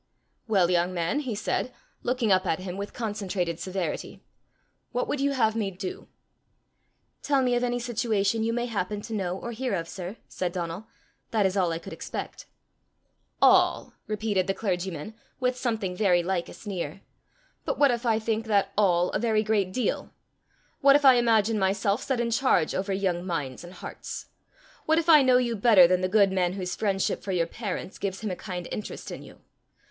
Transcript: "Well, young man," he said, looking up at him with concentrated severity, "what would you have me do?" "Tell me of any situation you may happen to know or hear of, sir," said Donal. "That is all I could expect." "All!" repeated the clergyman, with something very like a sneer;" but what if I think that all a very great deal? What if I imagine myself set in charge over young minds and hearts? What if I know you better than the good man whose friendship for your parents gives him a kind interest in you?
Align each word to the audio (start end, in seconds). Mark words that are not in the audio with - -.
"Well, 0.47 0.71
young 0.71 0.95
man," 0.95 1.19
he 1.19 1.35
said, 1.35 1.71
looking 2.01 2.31
up 2.31 2.47
at 2.47 2.57
him 2.57 2.75
with 2.75 2.91
concentrated 2.91 3.59
severity, 3.59 4.19
"what 4.91 5.07
would 5.07 5.19
you 5.21 5.33
have 5.33 5.55
me 5.55 5.69
do?" 5.69 6.07
"Tell 7.21 7.43
me 7.43 7.53
of 7.53 7.63
any 7.63 7.77
situation 7.77 8.41
you 8.43 8.51
may 8.51 8.65
happen 8.65 9.01
to 9.01 9.13
know 9.13 9.37
or 9.37 9.51
hear 9.51 9.75
of, 9.75 9.87
sir," 9.87 10.17
said 10.27 10.53
Donal. 10.53 10.87
"That 11.29 11.45
is 11.45 11.55
all 11.55 11.71
I 11.71 11.77
could 11.77 11.93
expect." 11.93 12.47
"All!" 13.43 13.93
repeated 14.07 14.47
the 14.47 14.55
clergyman, 14.55 15.13
with 15.39 15.55
something 15.55 15.95
very 15.95 16.23
like 16.23 16.49
a 16.49 16.53
sneer;" 16.55 17.01
but 17.63 17.77
what 17.77 17.91
if 17.91 18.03
I 18.03 18.17
think 18.17 18.47
that 18.47 18.71
all 18.75 19.11
a 19.11 19.19
very 19.19 19.43
great 19.43 19.71
deal? 19.71 20.09
What 20.79 20.95
if 20.95 21.05
I 21.05 21.13
imagine 21.13 21.59
myself 21.59 22.01
set 22.01 22.19
in 22.19 22.31
charge 22.31 22.73
over 22.73 22.91
young 22.91 23.23
minds 23.23 23.63
and 23.63 23.71
hearts? 23.73 24.29
What 24.87 24.97
if 24.97 25.07
I 25.07 25.21
know 25.21 25.37
you 25.37 25.55
better 25.55 25.85
than 25.85 26.01
the 26.01 26.09
good 26.09 26.31
man 26.31 26.53
whose 26.53 26.75
friendship 26.75 27.21
for 27.21 27.31
your 27.31 27.45
parents 27.45 27.99
gives 27.99 28.21
him 28.21 28.31
a 28.31 28.35
kind 28.35 28.67
interest 28.71 29.11
in 29.11 29.21
you? 29.21 29.41